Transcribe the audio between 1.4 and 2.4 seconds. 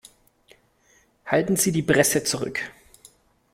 Sie die Presse